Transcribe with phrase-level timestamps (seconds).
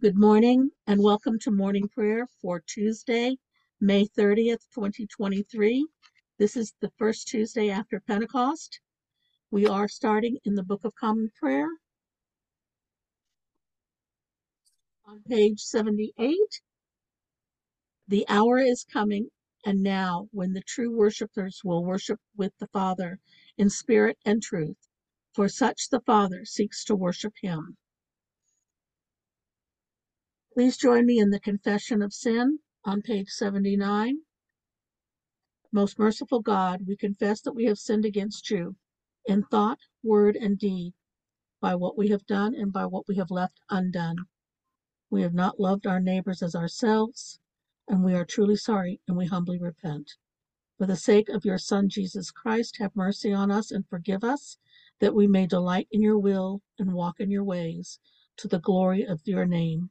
[0.00, 3.36] Good morning and welcome to morning prayer for Tuesday,
[3.80, 5.88] May 30th, 2023.
[6.38, 8.80] This is the first Tuesday after Pentecost.
[9.50, 11.66] We are starting in the Book of Common Prayer
[15.04, 16.36] on page 78.
[18.06, 19.30] The hour is coming
[19.64, 23.18] and now when the true worshipers will worship with the Father
[23.56, 24.76] in spirit and truth,
[25.34, 27.76] for such the Father seeks to worship him.
[30.58, 34.22] Please join me in the confession of sin on page 79.
[35.70, 38.74] Most merciful God, we confess that we have sinned against you
[39.24, 40.94] in thought, word, and deed,
[41.60, 44.16] by what we have done and by what we have left undone.
[45.10, 47.38] We have not loved our neighbors as ourselves,
[47.86, 50.14] and we are truly sorry and we humbly repent.
[50.76, 54.58] For the sake of your Son, Jesus Christ, have mercy on us and forgive us,
[54.98, 58.00] that we may delight in your will and walk in your ways,
[58.38, 59.90] to the glory of your name.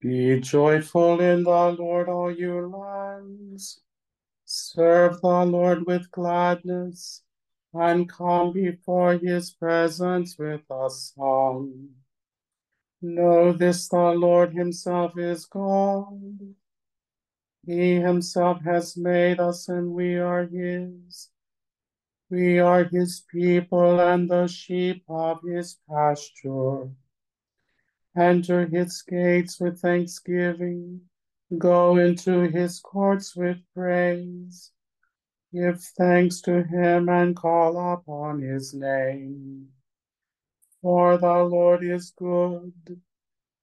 [0.00, 3.80] Be joyful in the Lord, all you lands.
[4.44, 7.22] Serve the Lord with gladness,
[7.74, 11.88] and come before his presence with a song.
[13.02, 16.54] Know this the Lord himself is God.
[17.66, 21.28] He himself has made us, and we are his.
[22.30, 26.88] We are his people and the sheep of his pasture.
[28.18, 31.02] Enter his gates with thanksgiving.
[31.56, 34.72] Go into his courts with praise.
[35.52, 39.68] Give thanks to him and call upon his name.
[40.82, 42.72] For the Lord is good,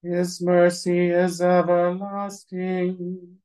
[0.01, 3.37] his mercy is everlasting,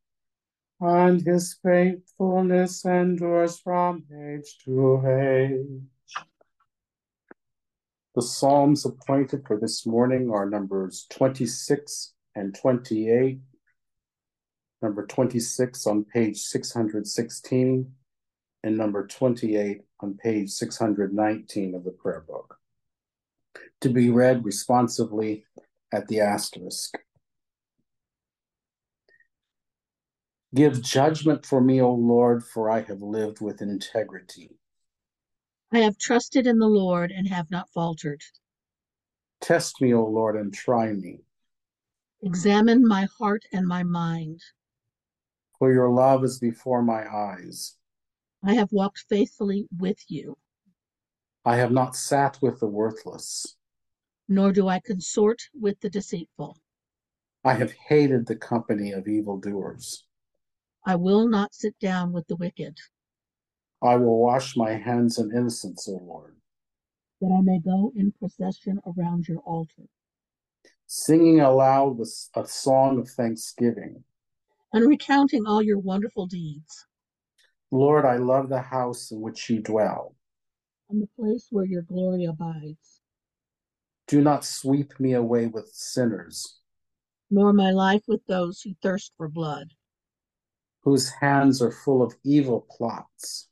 [0.80, 5.99] and his faithfulness endures from age to age.
[8.16, 13.38] The Psalms appointed for this morning are numbers 26 and 28.
[14.82, 17.92] Number 26 on page 616,
[18.64, 22.56] and number 28 on page 619 of the prayer book.
[23.82, 25.44] To be read responsively
[25.92, 26.98] at the asterisk.
[30.52, 34.59] Give judgment for me, O Lord, for I have lived with integrity.
[35.72, 38.22] I have trusted in the Lord and have not faltered.
[39.40, 41.20] Test me, O Lord, and try me.
[42.22, 44.40] Examine my heart and my mind.
[45.58, 47.76] For your love is before my eyes.
[48.42, 50.36] I have walked faithfully with you,
[51.44, 53.56] I have not sat with the worthless.
[54.28, 56.58] nor do I consort with the deceitful.
[57.44, 60.04] I have hated the company of evildoers.
[60.84, 62.78] I will not sit down with the wicked,
[63.82, 66.36] I will wash my hands in innocence, O Lord,
[67.20, 69.88] that I may go in procession around your altar,
[70.86, 71.98] singing aloud
[72.34, 74.04] a song of thanksgiving.
[74.72, 76.86] and recounting all your wonderful deeds,
[77.70, 80.14] Lord, I love the house in which you dwell.
[80.90, 83.00] and the place where your glory abides.
[84.08, 86.58] Do not sweep me away with sinners,
[87.30, 89.68] Nor my life with those who thirst for blood,
[90.82, 93.46] whose hands are full of evil plots.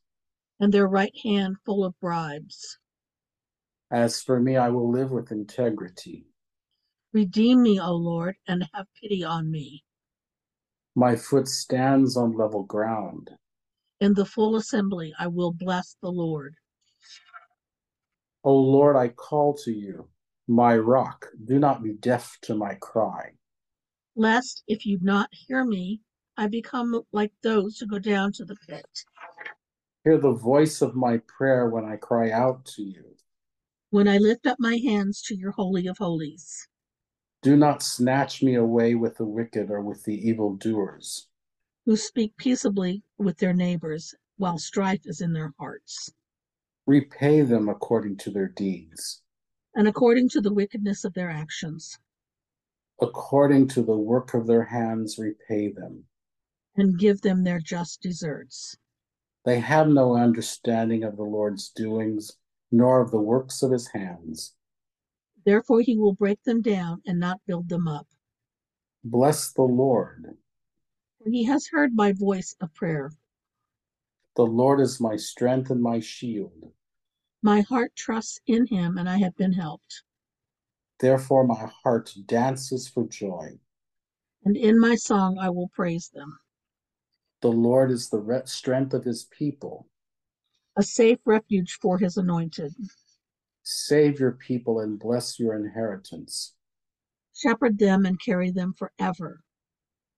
[0.59, 2.77] And their right hand full of bribes.
[3.91, 6.25] As for me, I will live with integrity.
[7.13, 9.83] Redeem me, O Lord, and have pity on me.
[10.95, 13.31] My foot stands on level ground.
[13.99, 16.55] In the full assembly I will bless the Lord.
[18.43, 20.07] O Lord, I call to you,
[20.47, 21.27] my rock.
[21.45, 23.31] Do not be deaf to my cry.
[24.15, 26.01] Lest, if you not hear me,
[26.37, 28.85] I become like those who go down to the pit.
[30.03, 33.15] Hear the voice of my prayer when I cry out to you.
[33.89, 36.67] When I lift up my hands to your Holy of Holies,
[37.41, 41.27] Do not snatch me away with the wicked or with the evildoers,
[41.85, 46.13] who speak peaceably with their neighbors while strife is in their hearts,
[46.85, 49.21] repay them according to their deeds,
[49.75, 51.99] and according to the wickedness of their actions,
[53.01, 56.05] according to the work of their hands, repay them.
[56.75, 58.77] and give them their just deserts.
[59.45, 62.33] They have no understanding of the Lord's doings,
[62.71, 64.53] nor of the works of his hands.
[65.45, 68.07] Therefore he will break them down and not build them up.
[69.03, 70.35] Bless the Lord.
[71.17, 73.11] For he has heard my voice of prayer.
[74.35, 76.71] The Lord is my strength and my shield.
[77.41, 80.03] My heart trusts in him, and I have been helped.
[80.99, 83.57] Therefore my heart dances for joy.
[84.43, 86.37] And in my song I will praise them.
[87.41, 89.87] The Lord is the re- strength of his people.
[90.77, 92.73] A safe refuge for his anointed.
[93.63, 96.53] Save your people and bless your inheritance.
[97.35, 99.41] Shepherd them and carry them forever.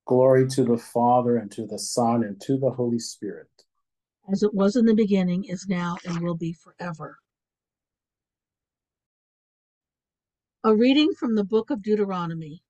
[0.05, 3.49] Glory to the Father, and to the Son, and to the Holy Spirit.
[4.31, 7.19] As it was in the beginning, is now, and will be forever.
[10.63, 12.63] A reading from the book of Deuteronomy.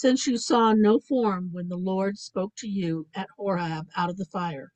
[0.00, 4.16] Since you saw no form when the Lord spoke to you at Horeb out of
[4.16, 4.70] the fire,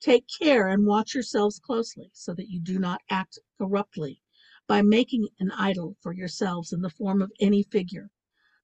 [0.00, 4.22] take care and watch yourselves closely, so that you do not act corruptly
[4.66, 8.08] by making an idol for yourselves in the form of any figure,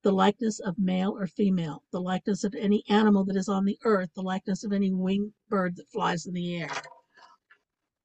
[0.00, 3.78] the likeness of male or female, the likeness of any animal that is on the
[3.84, 6.70] earth, the likeness of any winged bird that flies in the air,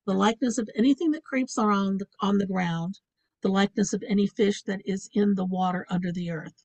[0.05, 2.99] the likeness of anything that creeps around on the ground,
[3.41, 6.64] the likeness of any fish that is in the water under the earth.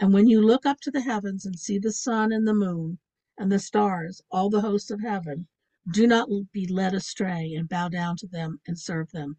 [0.00, 2.98] And when you look up to the heavens and see the sun and the moon
[3.36, 5.48] and the stars, all the hosts of heaven,
[5.90, 9.38] do not be led astray and bow down to them and serve them.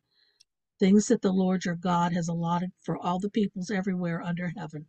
[0.79, 4.87] Things that the Lord your God has allotted for all the peoples everywhere under heaven.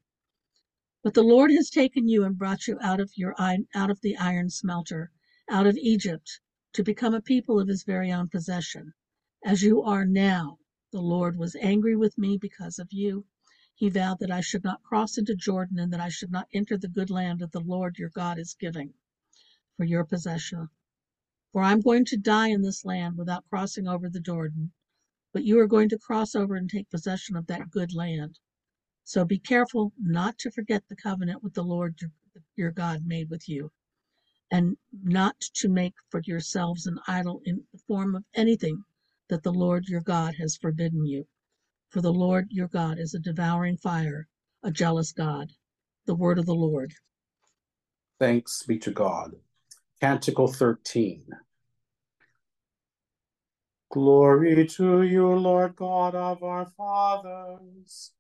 [1.03, 4.17] But the Lord has taken you and brought you out of your out of the
[4.17, 5.13] iron smelter,
[5.49, 6.41] out of Egypt,
[6.75, 8.93] to become a people of his very own possession.
[9.45, 10.59] As you are now,
[10.93, 13.25] the Lord was angry with me because of you.
[13.81, 16.77] He vowed that I should not cross into Jordan and that I should not enter
[16.77, 18.93] the good land that the Lord your God is giving
[19.79, 20.69] for your possession.
[21.50, 24.73] For I'm going to die in this land without crossing over the Jordan,
[25.32, 28.38] but you are going to cross over and take possession of that good land.
[29.05, 31.99] So be careful not to forget the covenant with the Lord
[32.56, 33.73] your God made with you,
[34.50, 38.85] and not to make for yourselves an idol in the form of anything
[39.31, 41.26] that the Lord your God has forbidden you.
[41.91, 44.29] For the Lord your God is a devouring fire,
[44.63, 45.51] a jealous God.
[46.07, 46.95] The word of the Lord.
[48.21, 49.35] Thanks be to God.
[50.01, 51.25] Canticle 13.
[53.91, 58.13] Glory to you, Lord God of our fathers.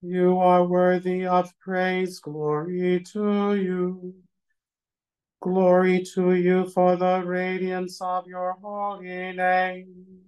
[0.00, 2.20] You are worthy of praise.
[2.20, 4.14] Glory to you.
[5.42, 10.25] Glory to you for the radiance of your holy name.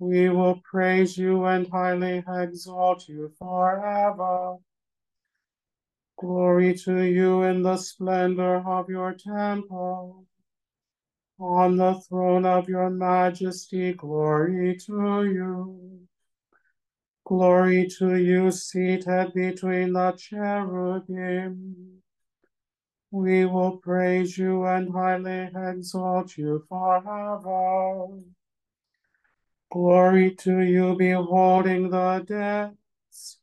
[0.00, 4.58] We will praise you and highly exalt you forever.
[6.16, 10.24] Glory to you in the splendor of your temple.
[11.40, 16.08] On the throne of your majesty, glory to you.
[17.24, 22.02] Glory to you seated between the cherubim.
[23.10, 28.08] We will praise you and highly exalt you forever.
[29.70, 33.38] Glory to you beholding the depths.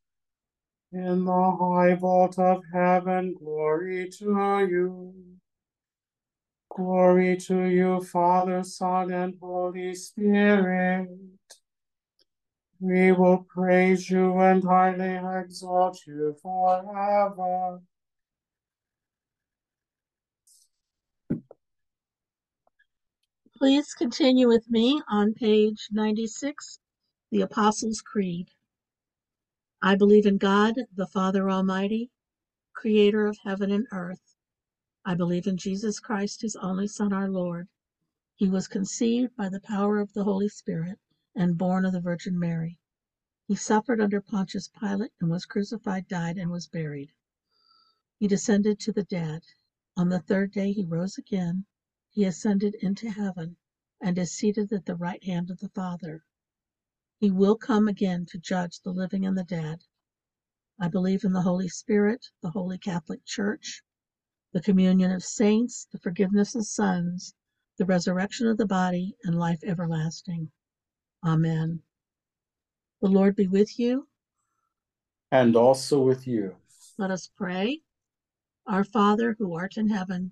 [0.92, 5.14] In the high vault of heaven, glory to you.
[6.76, 11.10] Glory to you, Father, Son, and Holy Spirit.
[12.80, 17.82] We will praise you and highly exalt you forever.
[23.58, 26.78] Please continue with me on page 96,
[27.32, 28.50] the Apostles' Creed.
[29.82, 32.12] I believe in God, the Father Almighty,
[32.74, 34.36] creator of heaven and earth.
[35.06, 37.70] I believe in Jesus Christ, his only Son, our Lord.
[38.36, 41.00] He was conceived by the power of the Holy Spirit
[41.34, 42.78] and born of the Virgin Mary.
[43.48, 47.14] He suffered under Pontius Pilate and was crucified, died, and was buried.
[48.18, 49.44] He descended to the dead.
[49.96, 51.66] On the third day he rose again.
[52.16, 53.58] He ascended into heaven
[54.00, 56.24] and is seated at the right hand of the Father.
[57.20, 59.84] He will come again to judge the living and the dead.
[60.80, 63.84] I believe in the Holy Spirit, the Holy Catholic Church,
[64.54, 67.36] the communion of saints, the forgiveness of sins,
[67.78, 70.50] the resurrection of the body, and life everlasting.
[71.22, 71.82] Amen.
[73.02, 74.08] The Lord be with you.
[75.32, 76.56] And also with you.
[76.98, 77.82] Let us pray.
[78.66, 80.32] Our Father, who art in heaven,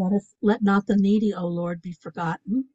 [0.00, 2.70] Let us let not the needy, O Lord, be forgotten.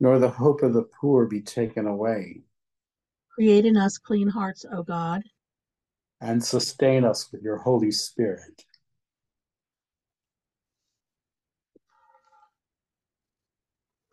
[0.00, 2.44] nor the hope of the poor be taken away,
[3.34, 5.22] Create in us clean hearts, O God.
[6.20, 8.64] and sustain us with your Holy Spirit.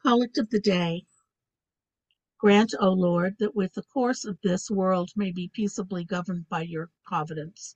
[0.02, 1.06] Collect of the day.
[2.40, 6.64] Grant, O Lord, that with the course of this world may be peaceably governed by
[6.64, 7.76] your providence,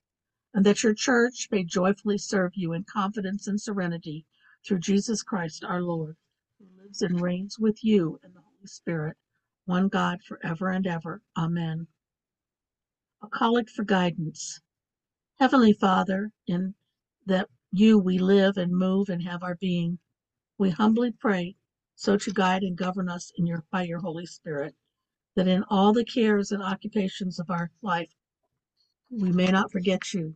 [0.54, 4.26] and that your church may joyfully serve you in confidence and serenity
[4.66, 6.18] through Jesus Christ our Lord,
[6.60, 9.18] who lives and reigns with you in the Holy Spirit,
[9.66, 11.22] one God forever and ever.
[11.38, 11.88] Amen.
[13.22, 14.60] A collect for guidance.
[15.40, 16.76] Heavenly Father, in
[17.26, 20.00] that you we live and move and have our being,
[20.58, 21.56] we humbly pray
[21.96, 24.76] so to guide and govern us in your by your Holy Spirit,
[25.36, 28.14] that in all the cares and occupations of our life
[29.10, 30.36] we may not forget you,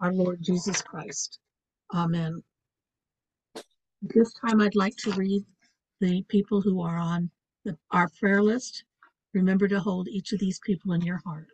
[0.00, 1.38] our Lord Jesus Christ.
[1.94, 2.42] Amen.
[3.56, 5.44] At this time, I'd like to read
[6.00, 7.30] the people who are on
[7.64, 8.84] the, our prayer list.
[9.34, 11.46] Remember to hold each of these people in your heart.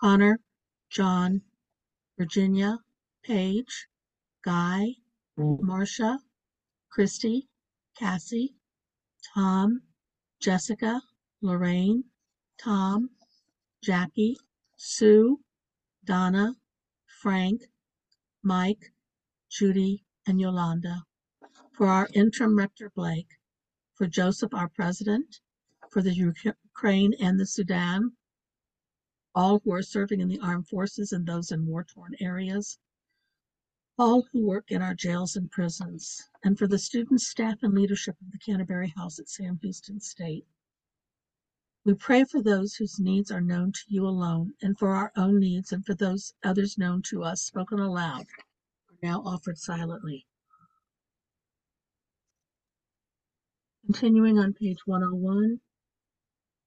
[0.00, 0.40] Connor,
[0.90, 1.42] John,
[2.18, 2.78] Virginia,
[3.24, 3.86] Paige,
[4.44, 4.94] Guy,
[5.38, 5.60] mm.
[5.60, 6.18] Marcia,
[6.90, 7.48] Christy,
[7.98, 8.54] Cassie,
[9.34, 9.82] Tom,
[10.40, 11.00] Jessica,
[11.42, 12.04] Lorraine,
[12.58, 13.10] Tom,
[13.82, 14.36] Jackie,
[14.76, 15.38] Sue,
[16.04, 16.56] Donna,
[17.22, 17.62] Frank,
[18.42, 18.92] Mike,
[19.48, 21.04] Judy, and Yolanda.
[21.70, 23.38] For our interim rector Blake,
[23.94, 25.40] for Joseph, our president,
[25.92, 28.16] for the Ukraine and the Sudan,
[29.36, 32.80] all who are serving in the armed forces and those in war torn areas,
[33.96, 38.16] all who work in our jails and prisons, and for the students, staff, and leadership
[38.20, 40.48] of the Canterbury House at Sam Houston State.
[41.84, 45.40] We pray for those whose needs are known to you alone, and for our own
[45.40, 48.26] needs, and for those others known to us, spoken aloud,
[48.88, 50.24] or now offered silently.
[53.84, 55.60] Continuing on page 101,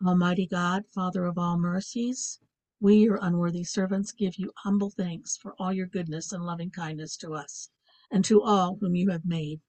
[0.06, 2.42] Almighty God, Father of all mercies,
[2.82, 7.16] we, your unworthy servants, give you humble thanks for all your goodness and loving kindness
[7.16, 7.70] to us
[8.12, 9.62] and to all whom you have made.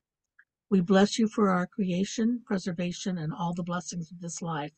[0.69, 4.73] We bless you for our creation, preservation, and all the blessings of this life,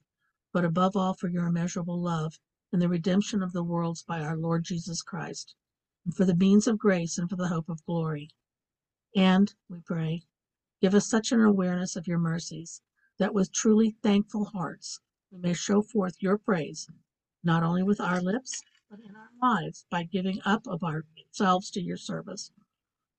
[0.52, 2.38] but above all for your immeasurable love
[2.72, 5.54] and the redemption of the worlds by our Lord Jesus Christ,
[6.04, 8.30] and for the means of grace and for the hope of glory.
[9.16, 10.22] And, we pray,
[10.80, 12.82] give us such an awareness of your mercies
[13.18, 15.00] that with truly thankful hearts
[15.30, 16.88] we may show forth your praise
[17.42, 21.80] not only with our lips, but in our lives by giving up of ourselves to
[21.80, 22.50] your service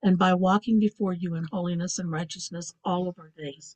[0.02, 3.76] and by walking before you in holiness and righteousness all of our days.